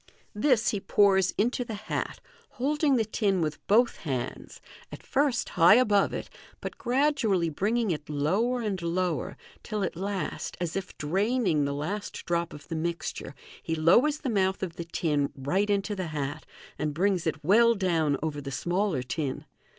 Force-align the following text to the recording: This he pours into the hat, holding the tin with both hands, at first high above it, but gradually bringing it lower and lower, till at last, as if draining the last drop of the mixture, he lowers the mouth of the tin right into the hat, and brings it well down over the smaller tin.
This 0.33 0.69
he 0.69 0.79
pours 0.79 1.29
into 1.37 1.63
the 1.63 1.75
hat, 1.75 2.19
holding 2.53 2.95
the 2.95 3.05
tin 3.05 3.39
with 3.39 3.61
both 3.67 3.97
hands, 3.97 4.59
at 4.91 5.03
first 5.03 5.49
high 5.49 5.75
above 5.75 6.11
it, 6.11 6.27
but 6.59 6.79
gradually 6.79 7.49
bringing 7.51 7.91
it 7.91 8.09
lower 8.09 8.61
and 8.61 8.81
lower, 8.81 9.37
till 9.61 9.83
at 9.83 9.95
last, 9.95 10.57
as 10.59 10.75
if 10.75 10.97
draining 10.97 11.65
the 11.65 11.75
last 11.75 12.25
drop 12.25 12.51
of 12.51 12.67
the 12.67 12.75
mixture, 12.75 13.35
he 13.61 13.75
lowers 13.75 14.21
the 14.21 14.29
mouth 14.31 14.63
of 14.63 14.75
the 14.75 14.85
tin 14.85 15.31
right 15.35 15.69
into 15.69 15.95
the 15.95 16.07
hat, 16.07 16.47
and 16.79 16.95
brings 16.95 17.27
it 17.27 17.43
well 17.43 17.75
down 17.75 18.17
over 18.23 18.41
the 18.41 18.49
smaller 18.49 19.03
tin. 19.03 19.45